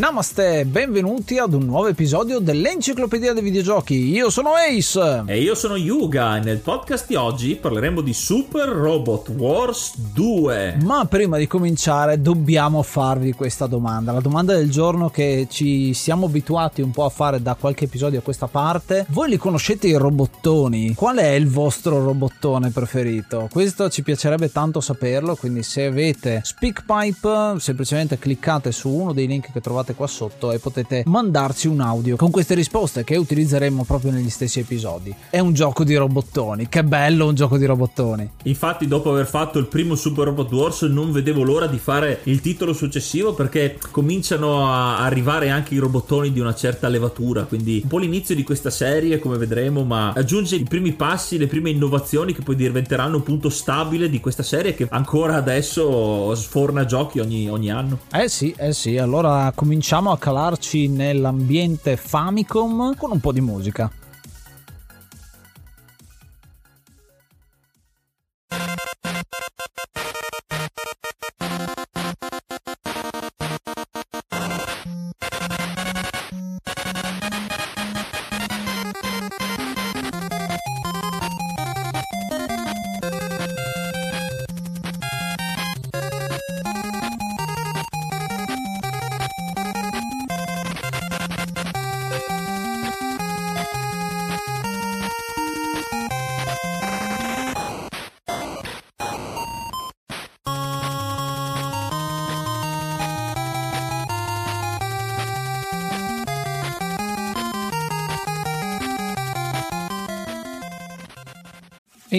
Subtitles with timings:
[0.00, 4.08] Namaste, benvenuti ad un nuovo episodio dell'Enciclopedia dei Videogiochi.
[4.08, 5.24] Io sono Ace.
[5.26, 10.78] E io sono Yuga e nel podcast di oggi parleremo di Super Robot Wars 2.
[10.84, 16.24] Ma prima di cominciare dobbiamo farvi questa domanda, la domanda del giorno che ci siamo
[16.24, 19.04] abituati un po' a fare da qualche episodio a questa parte.
[19.10, 20.94] Voi li conoscete i robottoni?
[20.94, 23.48] Qual è il vostro robottone preferito?
[23.52, 29.52] Questo ci piacerebbe tanto saperlo, quindi se avete SpeakPipe semplicemente cliccate su uno dei link
[29.52, 34.12] che trovate qua sotto e potete mandarci un audio con queste risposte che utilizzeremo proprio
[34.12, 35.14] negli stessi episodi.
[35.28, 38.30] È un gioco di robottoni, che bello un gioco di robottoni.
[38.44, 42.40] Infatti, dopo aver fatto il primo Super Robot Wars, non vedevo l'ora di fare il
[42.40, 47.44] titolo successivo perché cominciano a arrivare anche i robottoni di una certa levatura.
[47.44, 51.46] Quindi, un po' l'inizio di questa serie, come vedremo, ma aggiunge i primi passi, le
[51.46, 56.84] prime innovazioni che poi diventeranno un punto stabile di questa serie che ancora adesso sforna
[56.84, 57.98] giochi ogni, ogni anno.
[58.12, 59.78] Eh sì, eh sì, allora cominciamo
[60.10, 63.99] a calarci nell'ambiente Famicom con un po' di musica.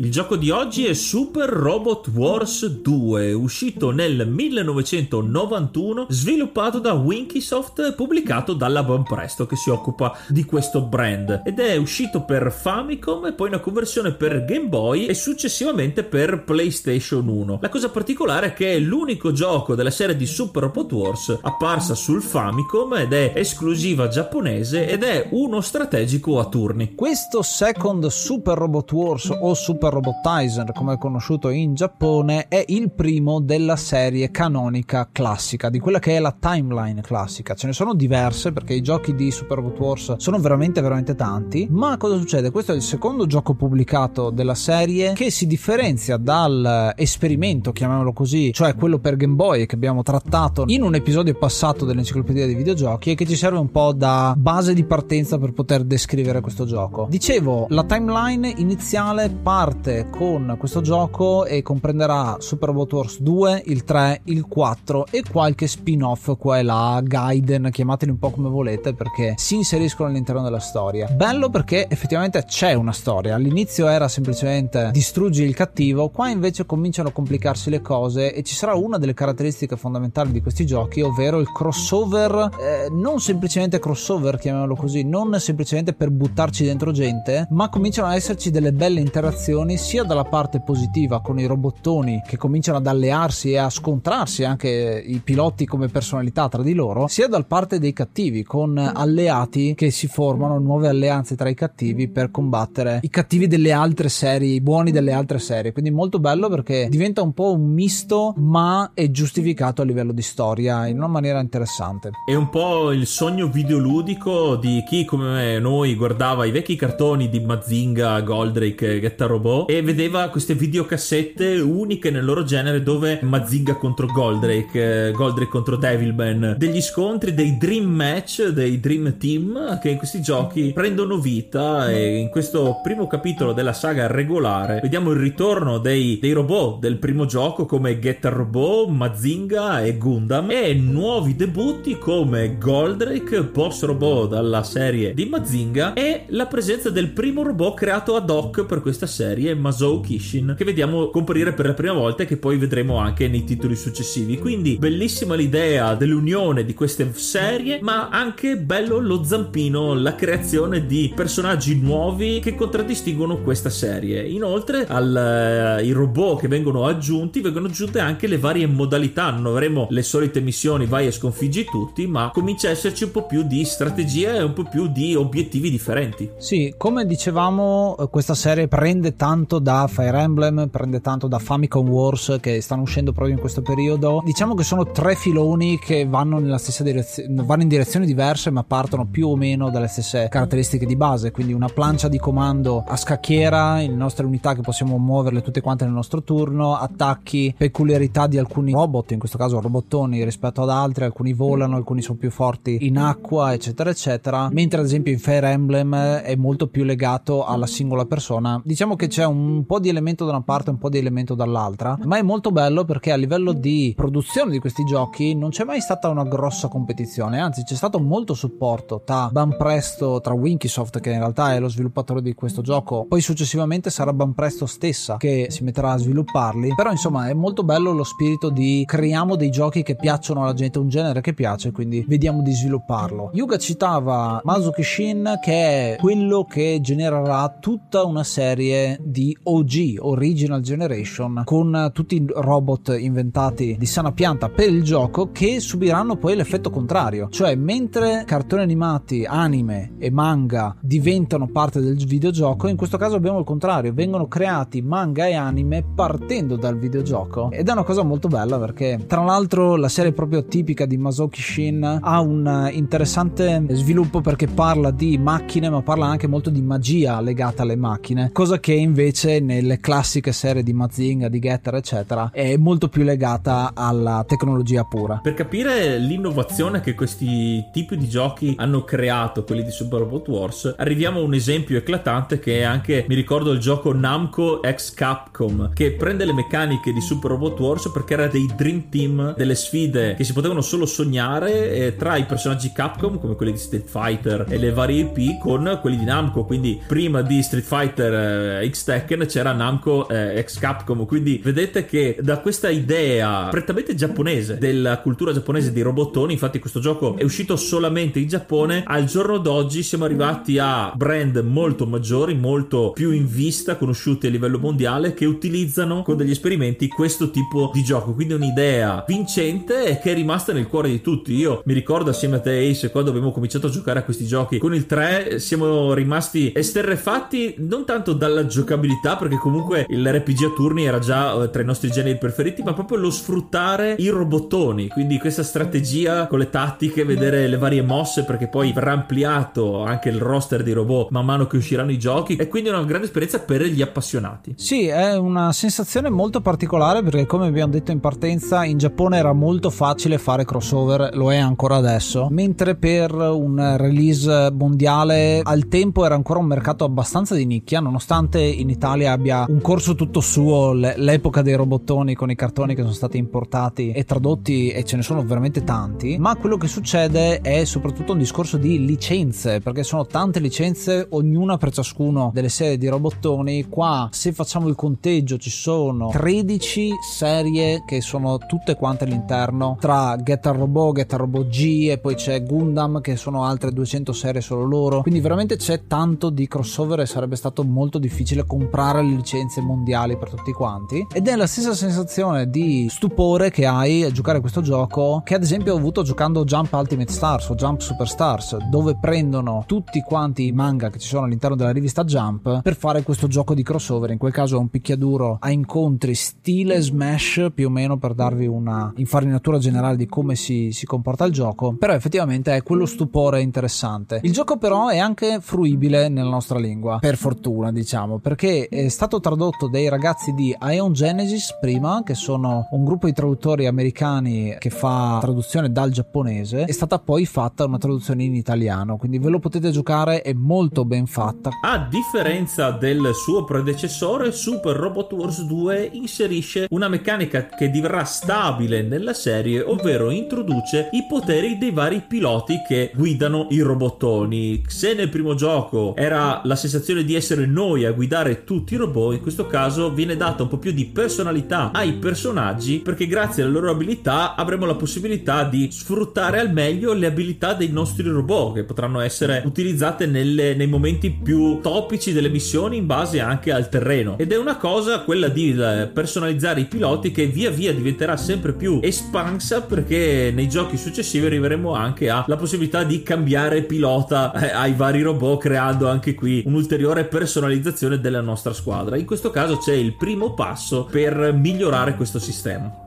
[0.00, 7.80] Il gioco di oggi è Super Robot Wars 2, uscito nel 1991, sviluppato da Winkysoft
[7.80, 13.26] e pubblicato dalla Banpresto che si occupa di questo brand ed è uscito per Famicom
[13.26, 17.58] e poi una conversione per Game Boy e successivamente per PlayStation 1.
[17.60, 21.96] La cosa particolare è che è l'unico gioco della serie di Super Robot Wars apparsa
[21.96, 26.94] sul Famicom ed è esclusiva giapponese ed è uno strategico a turni.
[26.94, 32.90] Questo Second Super Robot Wars o Super Robotizer, come è conosciuto in Giappone, è il
[32.90, 37.54] primo della serie canonica classica, di quella che è la timeline classica.
[37.54, 41.66] Ce ne sono diverse perché i giochi di Super Robot Wars sono veramente veramente tanti,
[41.70, 42.50] ma cosa succede?
[42.50, 48.52] Questo è il secondo gioco pubblicato della serie che si differenzia dal esperimento, chiamiamolo così,
[48.52, 53.10] cioè quello per Game Boy che abbiamo trattato in un episodio passato dell'enciclopedia dei videogiochi
[53.10, 57.06] e che ci serve un po' da base di partenza per poter descrivere questo gioco.
[57.08, 59.77] Dicevo, la timeline iniziale parte
[60.10, 65.66] con questo gioco e comprenderà Super Robot Wars 2, il 3, il 4 e qualche
[65.68, 70.58] spin-off qua e là, Gaiden, chiamateli un po' come volete perché si inseriscono all'interno della
[70.58, 71.06] storia.
[71.06, 73.36] Bello perché effettivamente c'è una storia.
[73.36, 78.54] All'inizio era semplicemente distruggi il cattivo, qua invece cominciano a complicarsi le cose e ci
[78.54, 84.38] sarà una delle caratteristiche fondamentali di questi giochi, ovvero il crossover, eh, non semplicemente crossover,
[84.38, 89.67] chiamiamolo così, non semplicemente per buttarci dentro gente, ma cominciano ad esserci delle belle interazioni
[89.76, 95.02] sia dalla parte positiva con i robottoni che cominciano ad allearsi e a scontrarsi anche
[95.04, 99.90] i piloti come personalità tra di loro, sia dal parte dei cattivi con alleati che
[99.90, 104.60] si formano nuove alleanze tra i cattivi per combattere i cattivi delle altre serie, i
[104.60, 105.72] buoni delle altre serie.
[105.72, 110.22] Quindi molto bello perché diventa un po' un misto, ma è giustificato a livello di
[110.22, 112.10] storia in una maniera interessante.
[112.26, 117.40] È un po' il sogno videoludico di chi come noi guardava i vecchi cartoni di
[117.40, 124.06] Mazinga, Goldrake Getta Robot e vedeva queste videocassette uniche nel loro genere dove Mazinga contro
[124.06, 129.98] Goldrake, eh, Goldrake contro Devilman, degli scontri, dei dream match, dei dream team che in
[129.98, 135.78] questi giochi prendono vita e in questo primo capitolo della saga regolare vediamo il ritorno
[135.78, 141.98] dei, dei robot del primo gioco come Getter Robot, Mazinga e Gundam e nuovi debutti
[141.98, 148.16] come Goldrake, boss robot dalla serie di Mazinga e la presenza del primo robot creato
[148.16, 152.26] ad hoc per questa serie, Masou Kishin, che vediamo comparire per la prima volta e
[152.26, 154.38] che poi vedremo anche nei titoli successivi.
[154.38, 161.12] Quindi bellissima l'idea dell'unione di queste serie, ma anche bello lo zampino, la creazione di
[161.14, 164.22] personaggi nuovi che contraddistinguono questa serie.
[164.26, 169.30] Inoltre, ai uh, robot che vengono aggiunti, vengono aggiunte anche le varie modalità.
[169.30, 173.26] Non avremo le solite missioni vai e sconfiggi tutti, ma comincia a esserci un po'
[173.26, 176.30] più di strategia e un po' più di obiettivi differenti.
[176.38, 182.38] Sì, come dicevamo, questa serie prende tanto da Fire Emblem, prende tanto da Famicom Wars
[182.40, 184.20] che stanno uscendo proprio in questo periodo.
[184.24, 188.64] Diciamo che sono tre filoni che vanno nella stessa direzione, vanno in direzioni diverse, ma
[188.64, 191.30] partono più o meno dalle stesse caratteristiche di base.
[191.30, 195.84] Quindi una plancia di comando a scacchiera, le nostre unità che possiamo muoverle tutte quante
[195.84, 201.04] nel nostro turno, attacchi, peculiarità di alcuni robot, in questo caso robottoni rispetto ad altri,
[201.04, 204.48] alcuni volano, alcuni sono più forti in acqua, eccetera, eccetera.
[204.50, 208.60] Mentre ad esempio in Fire Emblem è molto più legato alla singola persona.
[208.64, 211.34] Diciamo che c'è un po' di elemento da una parte e un po' di elemento
[211.34, 215.64] dall'altra, ma è molto bello perché a livello di produzione di questi giochi non c'è
[215.64, 221.10] mai stata una grossa competizione, anzi c'è stato molto supporto tra Banpresto, tra Winkysoft che
[221.10, 225.64] in realtà è lo sviluppatore di questo gioco, poi successivamente sarà Banpresto stessa che si
[225.64, 229.96] metterà a svilupparli, però insomma è molto bello lo spirito di creiamo dei giochi che
[229.96, 233.30] piacciono alla gente, un genere che piace, quindi vediamo di svilupparlo.
[233.34, 240.60] Yuga citava Mazuki Shin che è quello che genererà tutta una serie di OG, Original
[240.60, 246.36] Generation, con tutti i robot inventati di sana pianta per il gioco che subiranno poi
[246.36, 252.96] l'effetto contrario, cioè mentre cartoni animati, anime e manga diventano parte del videogioco, in questo
[252.96, 257.50] caso abbiamo il contrario, vengono creati manga e anime partendo dal videogioco.
[257.50, 261.40] Ed è una cosa molto bella perché tra l'altro la serie proprio tipica di Masoki
[261.40, 267.20] Shin ha un interessante sviluppo perché parla di macchine ma parla anche molto di magia
[267.20, 269.06] legata alle macchine, cosa che invece
[269.40, 275.20] nelle classiche serie di Mazinga, di Getter eccetera è molto più legata alla tecnologia pura.
[275.22, 280.74] Per capire l'innovazione che questi tipi di giochi hanno creato, quelli di Super Robot Wars,
[280.76, 285.72] arriviamo a un esempio eclatante che è anche, mi ricordo il gioco Namco X Capcom,
[285.72, 290.14] che prende le meccaniche di Super Robot Wars perché era dei Dream Team, delle sfide
[290.14, 294.46] che si potevano solo sognare eh, tra i personaggi Capcom, come quelli di Street Fighter
[294.48, 296.44] e le varie IP, con quelli di Namco.
[296.44, 301.04] Quindi prima di Street Fighter eh, X Tekken c'era Namco eh, X Capcom.
[301.04, 306.80] Quindi vedete che da questa idea prettamente giapponese della cultura giapponese dei robottoni, infatti questo
[306.80, 312.34] gioco è uscito solamente in Giappone, al giorno d'oggi siamo arrivati a brand molto maggiori,
[312.34, 317.70] molto più in vista, conosciuti a livello mondiale, che utilizzano con degli esperimenti questo tipo
[317.74, 318.14] di gioco.
[318.14, 321.34] Quindi un'idea vincente che è rimasta nel cuore di tutti.
[321.34, 324.56] Io mi ricordo assieme a te Ace quando abbiamo cominciato a giocare a questi giochi
[324.56, 328.76] con il 3 siamo rimasti esterrefatti non tanto dalla giocabilità
[329.18, 332.72] perché comunque il RPG a turni era già eh, tra i nostri generi preferiti ma
[332.72, 334.88] proprio lo sfruttare i robottoni.
[334.88, 340.08] Quindi questa strategia con le tattiche vedere le varie mosse perché poi verrà ampliato anche
[340.08, 343.40] il roster di robot man mano che usciranno i giochi e quindi una grande esperienza
[343.40, 344.54] per gli appassionati.
[344.56, 349.32] Sì è una sensazione molto particolare perché come abbiamo detto in partenza in Giappone era
[349.32, 352.28] molto facile fare crossover lo è ancora adesso.
[352.30, 358.40] Mentre per un release mondiale al tempo era ancora un mercato abbastanza di nicchia nonostante
[358.40, 362.92] in Italia abbia un corso tutto suo l'epoca dei robottoni con i cartoni che sono
[362.92, 366.16] stati importati e tradotti e ce ne sono veramente tanti.
[366.18, 371.56] Ma quello che succede è soprattutto un discorso di licenze perché sono tante licenze ognuna
[371.56, 373.68] per ciascuno delle serie di robottoni.
[373.68, 380.16] Qua se facciamo il conteggio ci sono 13 serie che sono tutte quante all'interno tra
[380.22, 384.64] Getter Robot, Getter Robot G e poi c'è Gundam che sono altre 200 serie solo
[384.64, 385.02] loro.
[385.02, 389.60] Quindi veramente c'è tanto di crossover e sarebbe stato molto difficile con comprare le licenze
[389.60, 394.38] mondiali per tutti quanti ed è la stessa sensazione di stupore che hai a giocare
[394.38, 398.08] a questo gioco che ad esempio ho avuto giocando Jump Ultimate Stars o Jump Super
[398.08, 402.74] Stars dove prendono tutti quanti i manga che ci sono all'interno della rivista Jump per
[402.74, 407.50] fare questo gioco di crossover in quel caso è un picchiaduro a incontri stile Smash
[407.54, 411.74] più o meno per darvi una infarinatura generale di come si, si comporta il gioco.
[411.78, 414.20] Però effettivamente è quello stupore interessante.
[414.22, 419.20] Il gioco però è anche fruibile nella nostra lingua per fortuna diciamo perché è stato
[419.20, 424.70] tradotto dai ragazzi di Ion Genesis prima che sono un gruppo di traduttori americani che
[424.70, 426.64] fa traduzione dal giapponese.
[426.64, 430.84] È stata poi fatta una traduzione in italiano quindi ve lo potete giocare è molto
[430.84, 431.50] ben fatta.
[431.62, 438.82] A differenza del suo predecessore Super Robot Wars 2 inserisce una meccanica che diverrà stabile
[438.82, 444.62] nella serie ovvero introduce i poteri dei vari piloti che guidano i robottoni.
[444.66, 449.14] Se nel primo gioco era la sensazione di essere noi a guidare tutti i robot
[449.14, 453.52] in questo caso viene data un po' più di personalità ai personaggi perché grazie alle
[453.52, 458.64] loro abilità avremo la possibilità di sfruttare al meglio le abilità dei nostri robot che
[458.64, 464.16] potranno essere utilizzate nelle, nei momenti più topici delle missioni in base anche al terreno.
[464.18, 468.52] Ed è una cosa quella di eh, personalizzare i piloti che via via diventerà sempre
[468.52, 474.74] più espansa perché nei giochi successivi arriveremo anche alla possibilità di cambiare pilota eh, ai
[474.74, 478.96] vari robot creando anche qui un'ulteriore personalizzazione della nostra squadra.
[478.96, 482.86] In questo caso c'è il primo passo per migliorare questo sistema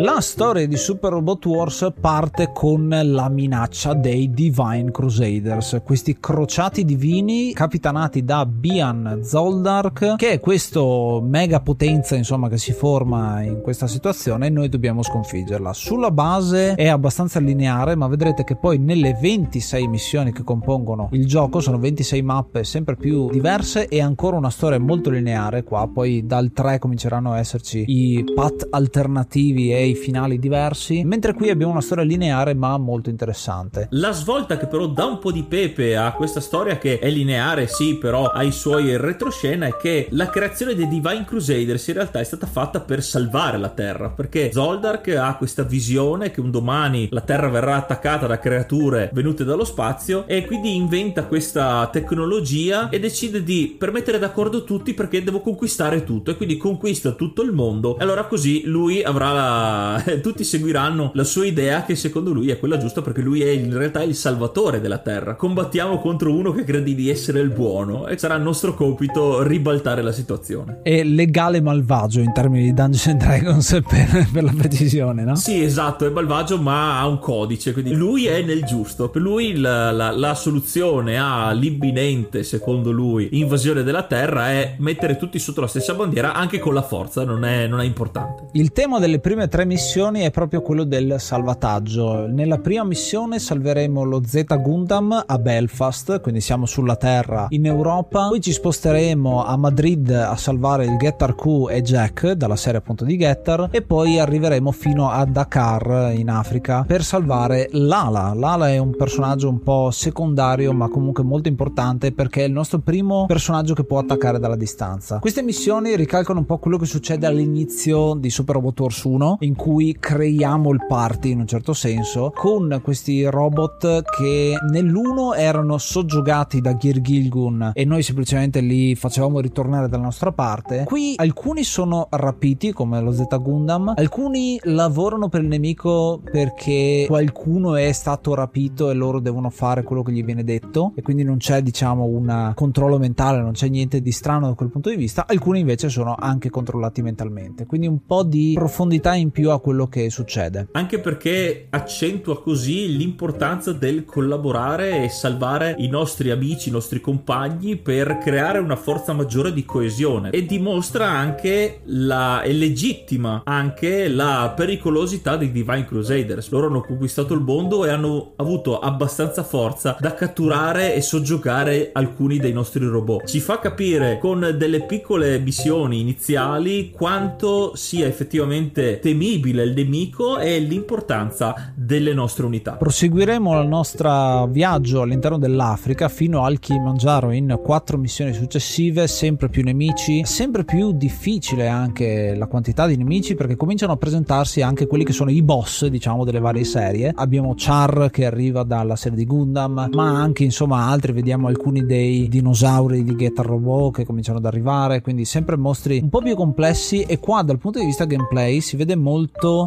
[0.00, 6.84] La storia di Super Robot Wars parte con la minaccia dei Divine Crusaders, questi crociati
[6.84, 13.60] divini capitanati da Bian Zoldark, che è questo mega potenza insomma che si forma in
[13.60, 15.72] questa situazione e noi dobbiamo sconfiggerla.
[15.72, 21.26] Sulla base è abbastanza lineare, ma vedrete che poi nelle 26 missioni che compongono il
[21.26, 26.24] gioco sono 26 mappe sempre più diverse e ancora una storia molto lineare qua, poi
[26.24, 31.72] dal 3 cominceranno a esserci i path alternativi e i finali diversi, mentre qui abbiamo
[31.72, 33.88] una storia lineare ma molto interessante.
[33.92, 37.66] La svolta che però dà un po' di pepe a questa storia che è lineare,
[37.66, 42.20] sì, però ha i suoi retroscena è che la creazione dei Divine Crusaders in realtà
[42.20, 47.08] è stata fatta per salvare la Terra, perché Zoldark ha questa visione che un domani
[47.10, 52.98] la Terra verrà attaccata da creature venute dallo spazio e quindi inventa questa tecnologia e
[52.98, 57.98] decide di permettere d'accordo tutti perché devo conquistare tutto e quindi conquista tutto il mondo.
[57.98, 59.77] E allora così lui avrà la
[60.22, 63.76] tutti seguiranno la sua idea che secondo lui è quella giusta perché lui è in
[63.76, 65.34] realtà il salvatore della terra.
[65.34, 70.02] Combattiamo contro uno che crede di essere il buono e sarà il nostro compito ribaltare
[70.02, 70.80] la situazione.
[70.82, 75.34] È legale malvagio in termini di Dungeons and Dragons per, per la precisione, no?
[75.36, 79.08] Sì, esatto, è malvagio ma ha un codice, quindi lui è nel giusto.
[79.08, 85.38] Per lui la, la, la soluzione all'imminente, secondo lui, invasione della terra è mettere tutti
[85.38, 88.46] sotto la stessa bandiera anche con la forza, non è, non è importante.
[88.52, 92.26] Il tema delle prime tre missioni è proprio quello del salvataggio.
[92.26, 98.28] Nella prima missione salveremo lo Z Gundam a Belfast, quindi siamo sulla Terra in Europa.
[98.28, 103.04] Poi ci sposteremo a Madrid a salvare il Getter Q e Jack dalla serie appunto
[103.04, 108.32] di Getter e poi arriveremo fino a Dakar in Africa per salvare Lala.
[108.34, 112.78] Lala è un personaggio un po' secondario ma comunque molto importante perché è il nostro
[112.78, 115.18] primo personaggio che può attaccare dalla distanza.
[115.18, 119.56] Queste missioni ricalcano un po' quello che succede all'inizio di Super Robot Wars 1 in
[119.56, 126.60] cui creiamo il party in un certo senso con questi robot che nell'1 erano soggiogati
[126.60, 130.84] da Gear Gilgun e noi semplicemente li facevamo ritornare dalla nostra parte.
[130.84, 137.74] Qui alcuni sono rapiti come lo Z Gundam, alcuni lavorano per il nemico perché qualcuno
[137.76, 141.38] è stato rapito e loro devono fare quello che gli viene detto e quindi non
[141.38, 145.24] c'è diciamo un controllo mentale, non c'è niente di strano da quel punto di vista,
[145.26, 149.88] alcuni invece sono anche controllati mentalmente, quindi un po' di profondità in più a quello
[149.88, 150.68] che succede.
[150.72, 157.76] Anche perché accentua così l'importanza del collaborare e salvare i nostri amici, i nostri compagni
[157.76, 164.52] per creare una forza maggiore di coesione e dimostra anche la e legittima anche la
[164.54, 166.50] pericolosità dei Divine Crusaders.
[166.50, 172.38] Loro hanno conquistato il mondo e hanno avuto abbastanza forza da catturare e soggiogare alcuni
[172.38, 173.26] dei nostri robot.
[173.26, 180.58] Ci fa capire con delle piccole missioni iniziali quanto sia effettivamente temibile il nemico e
[180.58, 182.72] l'importanza delle nostre unità.
[182.72, 189.62] Proseguiremo il nostro viaggio all'interno dell'Africa fino al Kilimangiaro in quattro missioni successive, sempre più
[189.62, 195.04] nemici, sempre più difficile anche la quantità di nemici perché cominciano a presentarsi anche quelli
[195.04, 197.12] che sono i boss, diciamo, delle varie serie.
[197.14, 202.28] Abbiamo Char che arriva dalla serie di Gundam, ma anche insomma altri, vediamo alcuni dei
[202.28, 207.02] dinosauri di Getter Robot che cominciano ad arrivare, quindi sempre mostri un po' più complessi
[207.02, 209.16] e qua dal punto di vista gameplay si vede molto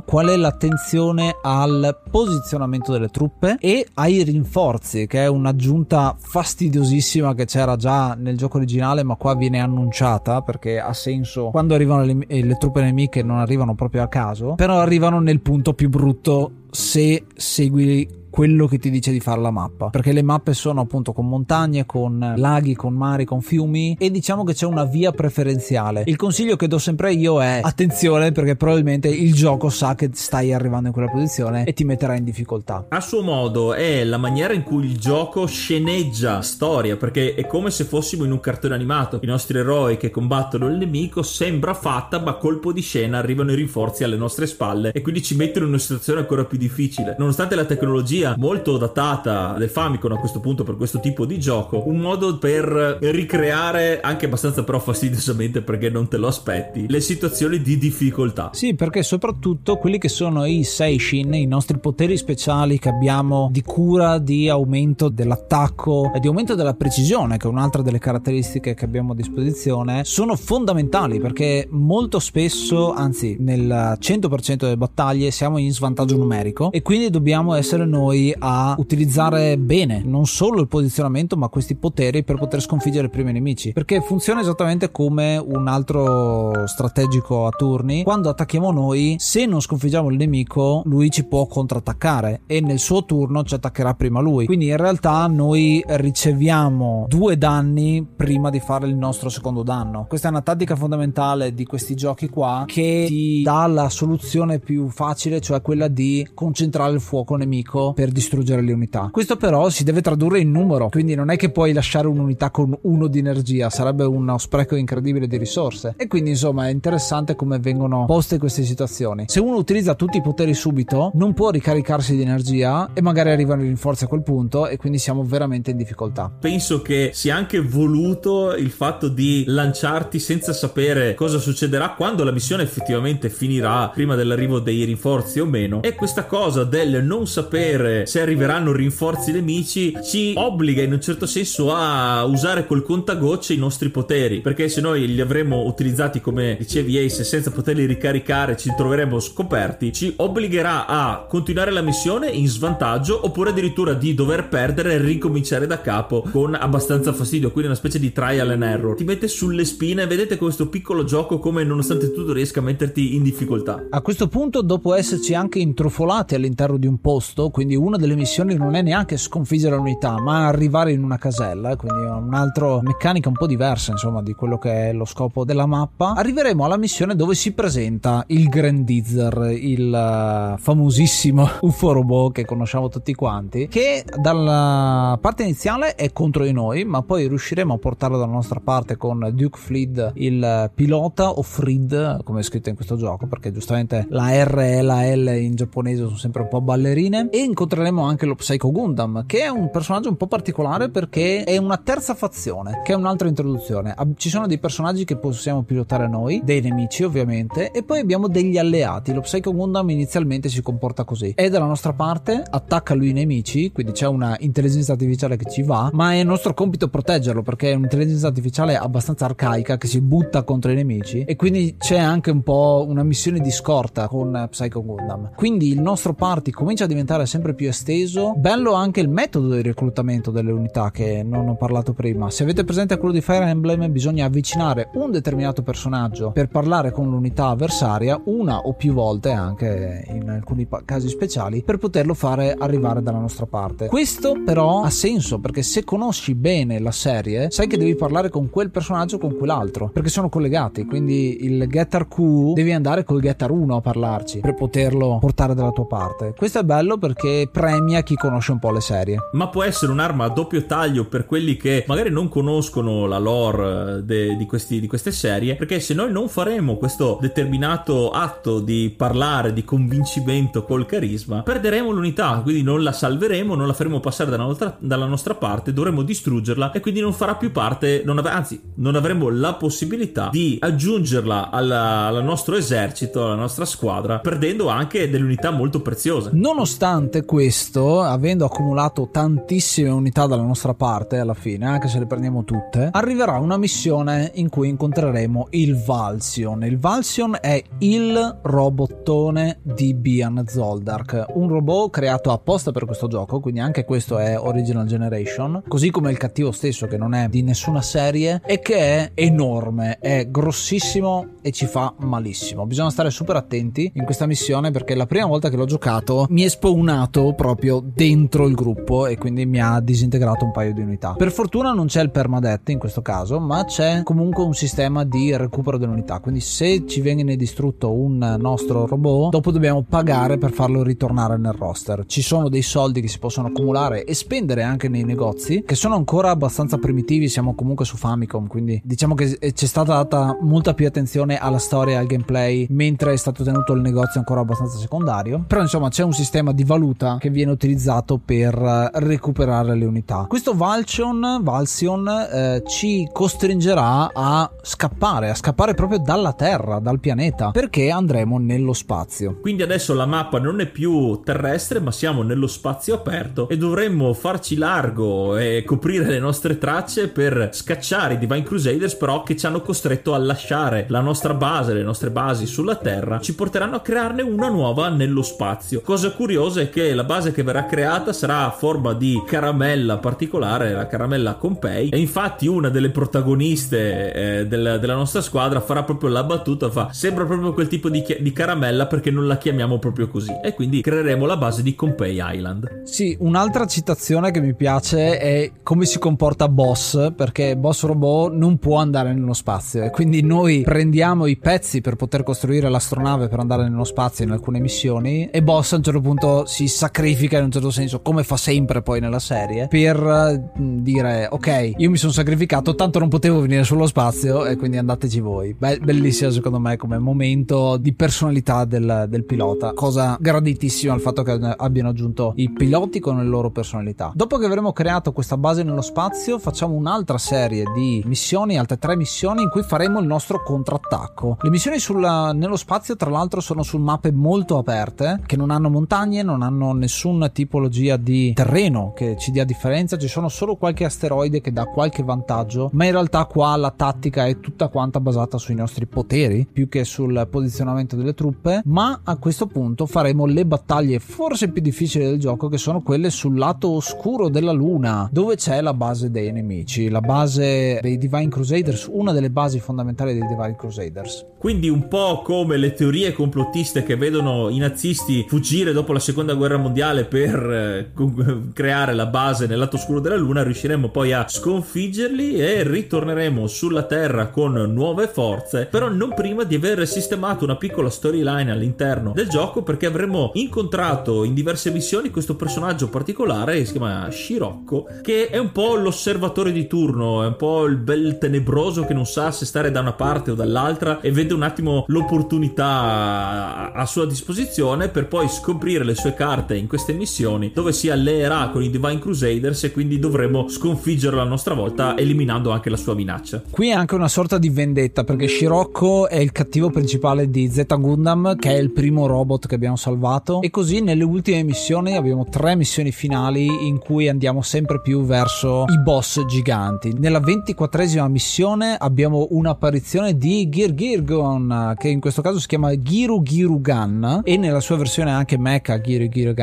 [0.05, 7.45] qual è l'attenzione al posizionamento delle truppe e ai rinforzi, che è un'aggiunta fastidiosissima che
[7.45, 12.25] c'era già nel gioco originale, ma qua viene annunciata perché ha senso quando arrivano le,
[12.27, 17.25] le truppe nemiche non arrivano proprio a caso, però arrivano nel punto più brutto se
[17.35, 19.89] segui quello che ti dice di fare la mappa.
[19.89, 24.43] Perché le mappe sono appunto con montagne con laghi con mari con fiumi e diciamo
[24.43, 26.03] che c'è una via preferenziale.
[26.05, 30.53] Il consiglio che do sempre io è attenzione perché probabilmente il gioco sa che stai
[30.53, 32.85] arrivando in quella posizione e ti metterà in difficoltà.
[32.89, 37.69] A suo modo è la maniera in cui il gioco sceneggia storia perché è come
[37.69, 39.19] se fossimo in un cartone animato.
[39.21, 43.55] I nostri eroi che combattono il nemico sembra fatta ma colpo di scena arrivano i
[43.55, 47.15] rinforzi alle nostre spalle e quindi ci mettono in una situazione ancora più difficile.
[47.17, 51.83] Nonostante la tecnologia molto datata del Famicom a questo punto per questo tipo di gioco,
[51.87, 57.61] un modo per ricreare anche abbastanza però fastidiosamente perché non te lo aspetti, le situazioni
[57.61, 58.51] di difficoltà.
[58.53, 63.61] Sì, perché soprattutto quelli che sono i Seishin, i nostri poteri speciali che abbiamo di
[63.61, 68.85] cura, di aumento dell'attacco e di aumento della precisione, che è un'altra delle caratteristiche che
[68.85, 75.71] abbiamo a disposizione, sono fondamentali perché molto spesso, anzi nel 100% delle battaglie siamo in
[75.71, 81.37] svantaggio numerico e quindi dobbiamo essere noi noi a utilizzare bene non solo il posizionamento
[81.37, 83.71] ma questi poteri per poter sconfiggere i primi nemici.
[83.71, 88.03] Perché funziona esattamente come un altro strategico a turni.
[88.03, 93.05] Quando attacchiamo noi se non sconfiggiamo il nemico lui ci può contrattaccare e nel suo
[93.05, 94.45] turno ci attaccherà prima lui.
[94.45, 100.05] Quindi in realtà noi riceviamo due danni prima di fare il nostro secondo danno.
[100.07, 104.89] Questa è una tattica fondamentale di questi giochi qua che ti dà la soluzione più
[104.89, 109.09] facile cioè quella di concentrare il fuoco nemico per distruggere le unità.
[109.11, 112.75] Questo però si deve tradurre in numero, quindi non è che puoi lasciare un'unità con
[112.81, 115.93] uno di energia, sarebbe uno spreco incredibile di risorse.
[115.97, 119.25] E quindi insomma è interessante come vengono poste queste situazioni.
[119.27, 123.61] Se uno utilizza tutti i poteri subito, non può ricaricarsi di energia e magari arrivano
[123.61, 126.31] i rinforzi a quel punto e quindi siamo veramente in difficoltà.
[126.39, 132.31] Penso che sia anche voluto il fatto di lanciarti senza sapere cosa succederà quando la
[132.31, 135.83] missione effettivamente finirà prima dell'arrivo dei rinforzi o meno.
[135.83, 141.01] E questa cosa del non sapere sapere se arriveranno rinforzi nemici ci obbliga in un
[141.01, 144.41] certo senso a usare col contagocce i nostri poteri.
[144.41, 149.91] Perché se noi li avremmo utilizzati come dicevi Ace senza poterli ricaricare ci troveremmo scoperti
[149.91, 155.67] ci obbligherà a continuare la missione in svantaggio oppure addirittura di dover perdere e ricominciare
[155.67, 158.95] da capo con abbastanza fastidio quindi una specie di trial and error.
[158.95, 163.23] Ti mette sulle spine vedete questo piccolo gioco come nonostante tutto riesca a metterti in
[163.23, 163.85] difficoltà.
[163.89, 168.15] A questo punto dopo esserci anche intrufolato isolati all'interno di un posto, quindi una delle
[168.15, 173.27] missioni non è neanche sconfiggere l'unità, ma arrivare in una casella, quindi è un'altra meccanica
[173.27, 176.13] un po' diversa, insomma, di quello che è lo scopo della mappa.
[176.13, 182.87] Arriveremo alla missione dove si presenta il Grandizer, il uh, famosissimo UFO robot che conosciamo
[182.87, 188.17] tutti quanti, che dalla parte iniziale è contro di noi, ma poi riusciremo a portarlo
[188.17, 192.95] dalla nostra parte con Duke Fleed, il pilota, o Fried, come è scritto in questo
[192.95, 197.29] gioco, perché giustamente la R e la L in giapponese sono sempre un po' ballerine.
[197.31, 201.57] E incontreremo anche lo Psycho Gundam, che è un personaggio un po' particolare perché è
[201.57, 203.95] una terza fazione, che è un'altra introduzione.
[204.15, 208.57] Ci sono dei personaggi che possiamo pilotare noi, dei nemici ovviamente, e poi abbiamo degli
[208.57, 209.13] alleati.
[209.13, 211.33] Lo Psycho Gundam inizialmente si comporta così.
[211.35, 215.61] È dalla nostra parte, attacca lui i nemici, quindi c'è una intelligenza artificiale che ci
[215.63, 220.43] va, ma è nostro compito proteggerlo perché è un'intelligenza artificiale abbastanza arcaica che si butta
[220.43, 224.83] contro i nemici e quindi c'è anche un po' una missione di scorta con Psycho
[224.83, 225.31] Gundam.
[225.35, 228.33] Quindi il nostro party comincia a diventare sempre più esteso.
[228.35, 232.29] Bello anche il metodo di reclutamento delle unità che non ho parlato prima.
[232.29, 237.09] Se avete presente quello di Fire Emblem, bisogna avvicinare un determinato personaggio per parlare con
[237.09, 243.01] l'unità avversaria una o più volte anche in alcuni casi speciali per poterlo fare arrivare
[243.01, 243.87] dalla nostra parte.
[243.87, 248.49] Questo però ha senso perché se conosci bene la serie, sai che devi parlare con
[248.49, 250.85] quel personaggio o con quell'altro perché sono collegati.
[250.85, 255.71] Quindi il Getter Q devi andare col Getter 1 a parlarci per poterlo portare dalla
[255.71, 256.33] tua parte.
[256.35, 259.17] Questo è bello perché premia chi conosce un po' le serie.
[259.33, 263.97] Ma può essere un'arma a doppio taglio per quelli che magari non conoscono la lore
[263.97, 268.59] eh, de, di, questi, di queste serie, perché se noi non faremo questo determinato atto
[268.59, 273.99] di parlare, di convincimento col carisma, perderemo l'unità, quindi non la salveremo, non la faremo
[273.99, 278.17] passare dalla nostra, dalla nostra parte, dovremo distruggerla e quindi non farà più parte, non
[278.17, 284.69] av- anzi non avremo la possibilità di aggiungerla al nostro esercito, alla nostra squadra, perdendo
[284.69, 286.29] anche delle unità molto preziose.
[286.33, 292.43] Nonostante questo, avendo accumulato tantissime unità dalla nostra parte alla fine, anche se le prendiamo
[292.43, 296.65] tutte, arriverà una missione in cui incontreremo il Valsion.
[296.65, 303.39] Il Valsion è il robottone di Bian Zoldark, un robot creato apposta per questo gioco,
[303.39, 307.43] quindi anche questo è Original Generation, così come il cattivo stesso che non è di
[307.43, 312.65] nessuna serie e che è enorme, è grossissimo e ci fa malissimo.
[312.65, 316.41] Bisogna stare super attenti in questa missione perché la prima volta che l'ho giocato mi
[316.41, 321.13] è spawnato proprio dentro il gruppo e quindi mi ha disintegrato un paio di unità.
[321.17, 325.35] Per fortuna non c'è il permadeath in questo caso, ma c'è comunque un sistema di
[325.35, 326.19] recupero dell'unità.
[326.19, 331.53] Quindi se ci viene distrutto un nostro robot, dopo dobbiamo pagare per farlo ritornare nel
[331.53, 332.05] roster.
[332.05, 335.95] Ci sono dei soldi che si possono accumulare e spendere anche nei negozi, che sono
[335.95, 337.29] ancora abbastanza primitivi.
[337.29, 341.95] Siamo comunque su Famicom, quindi diciamo che c'è stata data molta più attenzione alla storia
[341.95, 345.43] e al gameplay, mentre è stato tenuto il negozio ancora abbastanza secondario.
[345.47, 348.53] Però insomma c'è un sistema di valuta che viene utilizzato per
[348.93, 350.25] recuperare le unità.
[350.27, 357.51] Questo Valsion, Valsion eh, ci costringerà a scappare, a scappare proprio dalla Terra, dal pianeta,
[357.51, 359.39] perché andremo nello spazio.
[359.39, 364.13] Quindi adesso la mappa non è più terrestre, ma siamo nello spazio aperto e dovremmo
[364.13, 369.45] farci largo e coprire le nostre tracce per scacciare i Divine Crusaders, però che ci
[369.45, 373.81] hanno costretto a lasciare la nostra base, le nostre basi sulla Terra, ci porteranno a
[373.81, 375.81] crearne una nuova nello spazio.
[375.81, 380.73] Cosa curiosa è che la base che verrà creata sarà a forma di caramella particolare,
[380.73, 386.09] la caramella Compei, e infatti una delle protagoniste eh, del, della nostra squadra farà proprio
[386.09, 390.07] la battuta, fa sembra proprio quel tipo di, di caramella perché non la chiamiamo proprio
[390.07, 392.83] così e quindi creeremo la base di Compei Island.
[392.83, 398.57] Sì, un'altra citazione che mi piace è come si comporta Boss, perché Boss Robot non
[398.57, 403.39] può andare nello spazio e quindi noi prendiamo i pezzi per poter costruire l'astronave per
[403.39, 407.45] andare nello spazio in alcune missioni e Boss a un certo punto si sacrifica in
[407.45, 412.11] un certo senso, come fa sempre poi nella serie, per dire ok, io mi sono
[412.11, 415.55] sacrificato, tanto non potevo venire sullo spazio e quindi andateci voi.
[415.57, 421.23] Be- bellissima secondo me come momento di personalità del, del pilota, cosa graditissima il fatto
[421.23, 424.11] che abbiano aggiunto i piloti con le loro personalità.
[424.13, 428.97] Dopo che avremo creato questa base nello spazio, facciamo un'altra serie di missioni, altre tre
[428.97, 431.37] missioni in cui faremo il nostro contrattacco.
[431.41, 435.69] Le missioni sulla, nello spazio, tra l'altro, sono su mappe molto aperte che non hanno
[435.69, 439.97] montagne, non hanno nessuna tipologia di terreno che ci dia differenza.
[439.97, 444.25] Ci sono solo qualche asteroide che dà qualche vantaggio, ma in realtà qua la tattica
[444.25, 448.61] è tutta quanta basata sui nostri poteri più che sul posizionamento delle truppe.
[448.65, 453.11] Ma a questo punto faremo le battaglie forse più difficili del gioco, che sono quelle
[453.11, 458.29] sul lato oscuro della luna, dove c'è la base dei nemici, la base dei Divine
[458.29, 461.25] Crusaders, una delle basi fondamentali dei Divine Crusaders.
[461.37, 466.33] Quindi un po' come le teorie complottiste che vedono i nazisti fuggire dopo la seconda
[466.33, 466.69] guerra mondiale
[467.05, 467.91] per eh,
[468.53, 473.83] creare la base nel lato oscuro della luna riusciremo poi a sconfiggerli e ritorneremo sulla
[473.83, 475.67] terra con nuove forze.
[475.69, 481.23] Però non prima di aver sistemato una piccola storyline all'interno del gioco perché avremo incontrato
[481.23, 486.51] in diverse missioni questo personaggio particolare che si chiama Shiroko che è un po' l'osservatore
[486.51, 489.93] di turno è un po' il bel tenebroso che non sa se stare da una
[489.93, 495.95] parte o dall'altra e vede un attimo l'opportunità a sua disposizione per poi scoprire le
[495.95, 500.47] sue carte in queste missioni dove si alleerà con i Divine Crusaders e quindi dovremo
[500.47, 503.43] sconfiggerlo a nostra volta eliminando anche la sua minaccia.
[503.49, 507.65] Qui è anche una sorta di vendetta perché Shiroko è il cattivo principale di Z
[507.67, 512.25] Gundam che è il primo robot che abbiamo salvato e così nelle ultime missioni abbiamo
[512.29, 516.93] tre missioni finali in cui andiamo sempre più verso i boss giganti.
[516.97, 523.21] Nella ventiquattresima missione abbiamo un'apparizione di Gir Girgon che in questo caso si chiama Giru
[523.21, 526.40] Girugan e nella sua versione anche Mecha Giru Girugan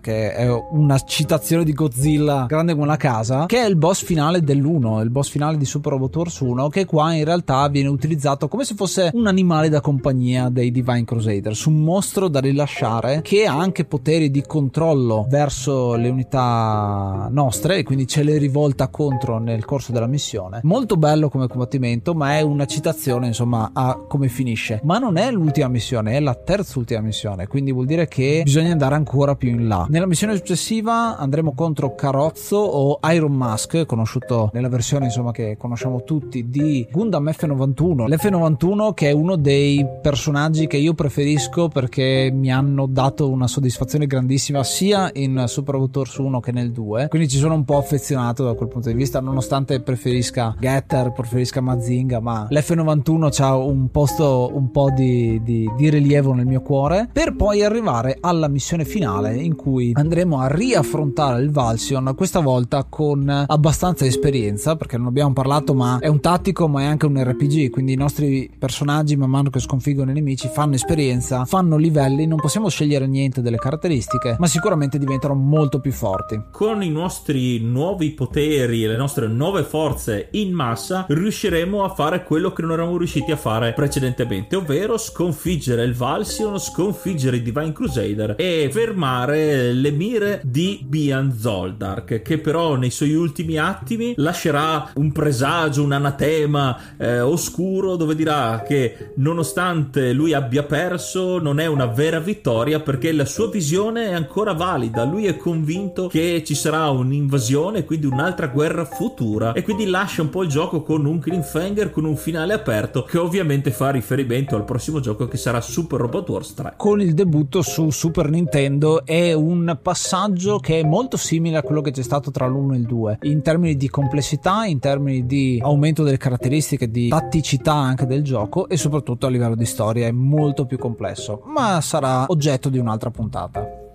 [0.00, 4.42] che è una citazione di Godzilla grande come una casa che è il boss finale
[4.42, 8.48] dell'1 il boss finale di Super Robot Wars 1 che qua in realtà viene utilizzato
[8.48, 13.46] come se fosse un animale da compagnia dei Divine Crusaders un mostro da rilasciare che
[13.46, 19.38] ha anche poteri di controllo verso le unità nostre e quindi ce le rivolta contro
[19.38, 20.60] nel corso della missione.
[20.62, 24.80] Molto bello come combattimento ma è una citazione insomma a come finisce.
[24.84, 28.72] Ma non è l'ultima missione è la terza ultima missione quindi vuol dire che bisogna
[28.72, 29.86] andare ancora più in là.
[29.88, 36.02] Nella missione successiva andremo contro Carozzo o Iron Mask conosciuto nella versione insomma che conosciamo
[36.04, 42.52] tutti di Gundam F91 l'F91 che è uno dei personaggi che io preferisco perché mi
[42.52, 47.28] hanno dato una soddisfazione grandissima sia in Super Robot Wars 1 che nel 2 quindi
[47.28, 52.20] ci sono un po' affezionato da quel punto di vista nonostante preferisca Getter preferisca Mazinga
[52.20, 57.08] ma l'F91 ha un posto un po' di, di, di rilievo nel mio cuore.
[57.12, 62.84] Per poi arrivare alla missione finale in cui andremo a riaffrontare il Valsion questa volta
[62.88, 67.22] con abbastanza esperienza perché non abbiamo parlato ma è un tattico ma è anche un
[67.22, 72.26] RPG quindi i nostri personaggi man mano che sconfiggono i nemici fanno esperienza fanno livelli
[72.26, 76.40] non possiamo scegliere niente delle caratteristiche ma sicuramente diventano molto più forti.
[76.50, 82.24] Con i nostri nuovi poteri e le nostre nuove forze in massa riusciremo a fare
[82.24, 87.72] quello che non eravamo riusciti a fare precedentemente ovvero sconfiggere il Valsion sconfiggere i Divine
[87.72, 94.90] Crusader e fermare le mire di Bian Zoldark che però nei suoi ultimi attimi lascerà
[94.94, 101.66] un presagio un anatema eh, oscuro dove dirà che nonostante lui abbia perso non è
[101.66, 105.04] una vera vittoria perché la sua visione è ancora valida.
[105.04, 110.30] Lui è convinto che ci sarà un'invasione quindi un'altra guerra futura e quindi lascia un
[110.30, 114.64] po' il gioco con un cliffhanger con un finale aperto che ovviamente fa riferimento al
[114.64, 119.32] prossimo gioco che sarà Super Robot Wars 3 con il debutto su Super Nintendo è
[119.32, 122.84] un passaggio che è molto simile a quello che c'è stato tra l'1 e il
[122.84, 128.22] 2 in termini di complessità in termini di aumento delle caratteristiche di tatticità anche del
[128.22, 132.76] gioco e soprattutto a livello di storia è molto più complesso ma sarà oggetto di
[132.76, 133.87] un'altra puntata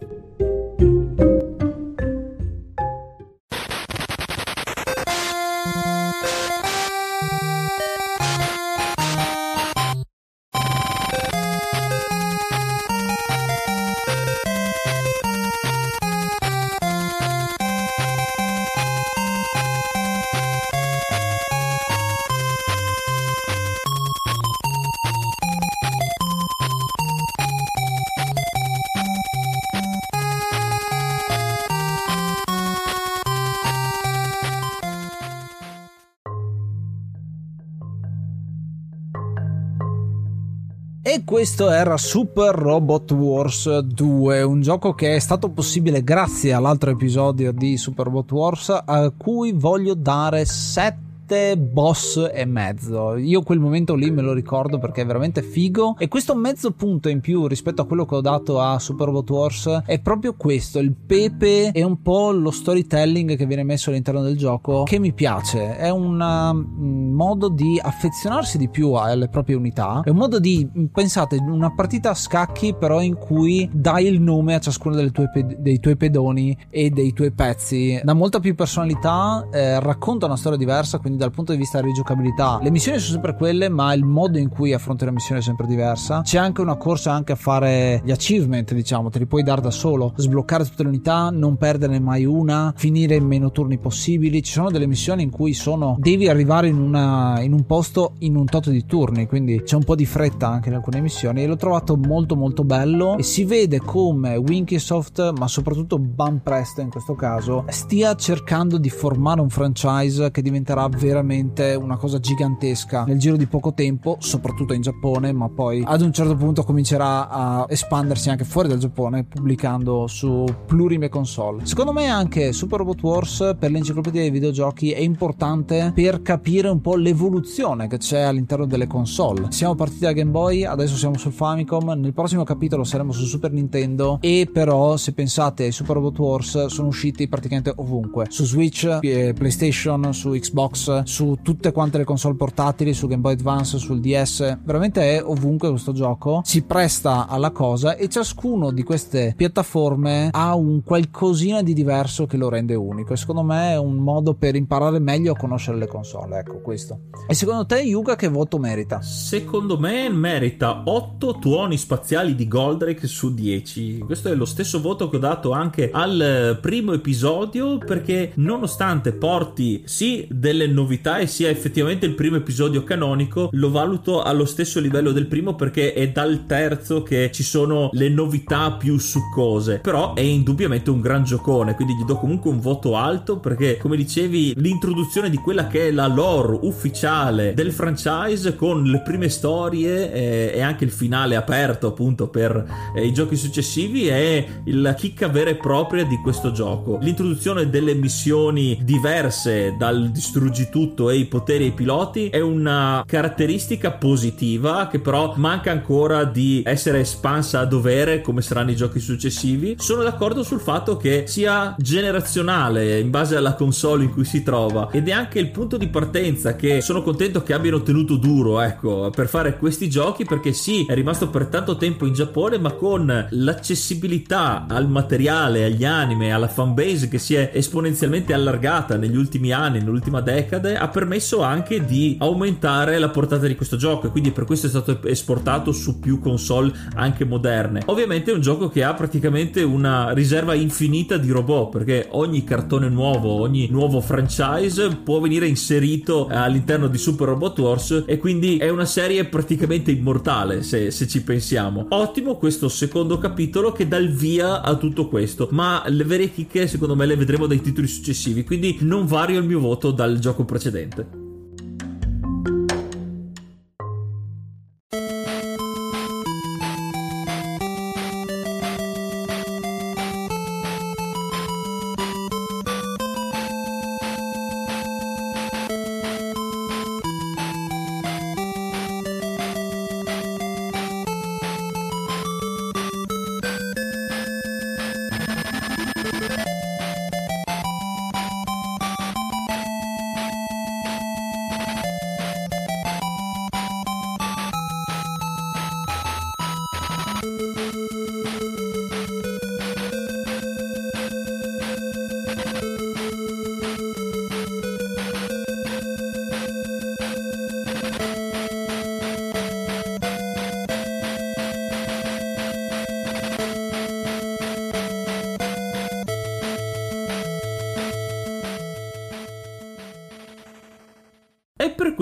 [41.34, 47.52] questo era Super Robot Wars 2, un gioco che è stato possibile grazie all'altro episodio
[47.52, 51.13] di Super Robot Wars a cui voglio dare 7
[51.58, 53.16] boss e mezzo.
[53.16, 55.96] Io quel momento lì me lo ricordo perché è veramente figo.
[55.98, 59.30] E questo mezzo punto in più rispetto a quello che ho dato a Super Robot
[59.30, 64.22] Wars è proprio questo: il pepe e un po' lo storytelling che viene messo all'interno
[64.22, 65.78] del gioco che mi piace.
[65.78, 70.02] È un um, modo di affezionarsi di più alle proprie unità.
[70.04, 74.56] È un modo di pensate una partita a scacchi, però in cui dai il nome
[74.56, 78.00] a ciascuno pe- dei tuoi pedoni e dei tuoi pezzi.
[78.04, 82.60] Dà molta più personalità, eh, racconta una storia diversa, quindi dal punto di vista rigiocabilità.
[82.62, 85.66] Le missioni sono sempre quelle ma il modo in cui affronti la missione è sempre
[85.66, 86.22] diversa.
[86.22, 89.72] C'è anche una corsa anche a fare gli achievement diciamo te li puoi dare da
[89.72, 90.14] solo.
[90.16, 94.44] Sbloccare tutte le unità non perderne mai una finire in meno turni possibili.
[94.44, 98.36] Ci sono delle missioni in cui sono devi arrivare in, una, in un posto in
[98.36, 101.44] un tot di turni quindi c'è un po' di fretta anche in alcune missioni.
[101.44, 103.18] E l'ho trovato molto molto bello.
[103.18, 108.90] E si vede come Winkysoft ma soprattutto Ban Presto in questo caso stia cercando di
[108.90, 114.74] formare un franchise che diventerà veramente una cosa gigantesca nel giro di poco tempo, soprattutto
[114.74, 119.24] in Giappone, ma poi ad un certo punto comincerà a espandersi anche fuori dal Giappone,
[119.24, 121.66] pubblicando su plurime console.
[121.66, 126.82] Secondo me anche Super Robot Wars per l'enciclopedia dei videogiochi è importante per capire un
[126.82, 129.48] po' l'evoluzione che c'è all'interno delle console.
[129.50, 133.52] Siamo partiti da Game Boy, adesso siamo sul Famicom, nel prossimo capitolo saremo su Super
[133.52, 139.00] Nintendo e però se pensate ai Super Robot Wars sono usciti praticamente ovunque, su Switch,
[139.00, 144.60] PlayStation, su Xbox, su tutte quante le console portatili, su Game Boy Advance, sul DS,
[144.64, 150.56] veramente è ovunque questo gioco, si presta alla cosa e ciascuno di queste piattaforme ha
[150.56, 154.56] un qualcosina di diverso che lo rende unico e secondo me è un modo per
[154.56, 157.00] imparare meglio a conoscere le console, ecco questo.
[157.28, 159.02] E secondo te Yuga che voto merita?
[159.02, 164.00] Secondo me merita 8 tuoni spaziali di Goldrake su 10.
[164.00, 169.84] Questo è lo stesso voto che ho dato anche al primo episodio perché nonostante porti
[169.86, 175.12] sì delle novità e sia effettivamente il primo episodio canonico, lo valuto allo stesso livello
[175.12, 179.80] del primo perché è dal terzo che ci sono le novità più succose.
[179.80, 183.96] Però è indubbiamente un gran giocone, quindi gli do comunque un voto alto perché come
[183.96, 190.54] dicevi l'introduzione di quella che è la lore ufficiale del franchise con le prime storie
[190.54, 195.50] e anche il finale aperto appunto per eh, i giochi successivi è la chicca vera
[195.50, 196.98] e propria di questo gioco.
[197.02, 203.92] L'introduzione delle missioni diverse dal distruggi tutto e i poteri ai piloti è una caratteristica
[203.92, 209.76] positiva che però manca ancora di essere espansa a dovere come saranno i giochi successivi.
[209.78, 214.90] Sono d'accordo sul fatto che sia generazionale in base alla console in cui si trova
[214.92, 219.12] ed è anche il punto di partenza che sono contento che abbiano tenuto duro ecco
[219.16, 223.28] per fare questi giochi perché sì è rimasto per tanto tempo in Giappone ma con
[223.30, 229.78] l'accessibilità al materiale agli anime alla fanbase che si è esponenzialmente allargata negli ultimi anni
[229.78, 230.22] nell'ultima
[230.64, 234.68] decade ha permesso anche di aumentare la portata di questo gioco e quindi per questo
[234.68, 237.82] è stato esportato su più console anche moderne.
[237.88, 242.88] Ovviamente è un gioco che ha praticamente una riserva infinita di robot perché ogni cartone
[242.90, 248.70] nuovo ogni nuovo franchise può venire inserito all'interno di Super Robot Wars e quindi è
[248.70, 251.88] una serie praticamente immortale se, se ci pensiamo.
[251.90, 256.68] Ottimo questo secondo capitolo che dà il via a tutto questo ma le vere chicche
[256.68, 260.46] secondo me le vedremo dai titoli successivi quindi non vario il mio voto dal gioco
[260.54, 261.23] precedente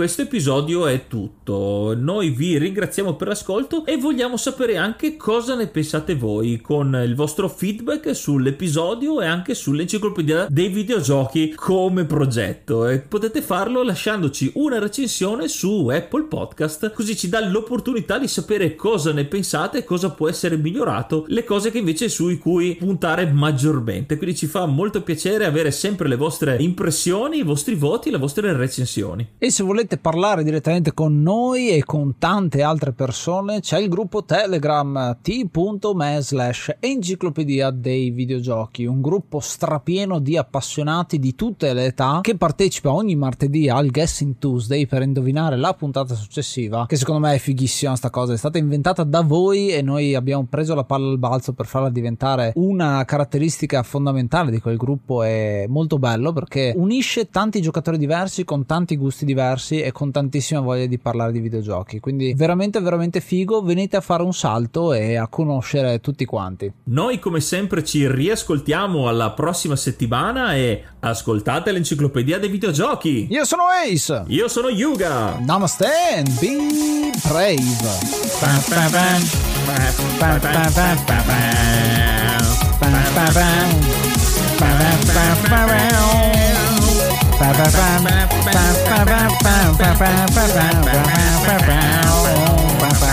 [0.01, 1.95] questo episodio è tutto.
[1.95, 7.13] Noi vi ringraziamo per l'ascolto e vogliamo sapere anche cosa ne pensate voi con il
[7.13, 12.87] vostro feedback sull'episodio e anche sull'enciclopedia dei videogiochi come progetto.
[12.87, 18.73] E potete farlo lasciandoci una recensione su Apple Podcast, così ci dà l'opportunità di sapere
[18.73, 24.17] cosa ne pensate, cosa può essere migliorato, le cose che invece sui cui puntare maggiormente.
[24.17, 28.51] Quindi ci fa molto piacere avere sempre le vostre impressioni, i vostri voti, le vostre
[28.57, 29.27] recensioni.
[29.37, 33.89] E se volete volete parlare direttamente con noi e con tante altre persone, c'è il
[33.89, 41.85] gruppo Telegram t.me slash enciclopedia dei videogiochi, un gruppo strapieno di appassionati di tutte le
[41.85, 47.27] età che partecipa ogni martedì al Guessing Tuesday per indovinare la puntata successiva, che secondo
[47.27, 50.83] me è fighissima sta cosa, è stata inventata da voi e noi abbiamo preso la
[50.83, 56.31] palla al balzo per farla diventare una caratteristica fondamentale di quel gruppo, è molto bello
[56.31, 61.31] perché unisce tanti giocatori diversi con tanti gusti diversi e con tantissima voglia di parlare
[61.31, 66.25] di videogiochi, quindi veramente veramente figo, venite a fare un salto e a conoscere tutti
[66.25, 66.71] quanti.
[66.85, 73.27] Noi come sempre ci riascoltiamo alla prossima settimana e ascoltate l'enciclopedia dei videogiochi.
[73.29, 74.23] Io sono Ace.
[74.27, 75.39] Io sono Yuga.
[75.39, 77.59] Namaste and be brave.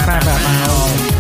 [0.09, 1.18] Bye.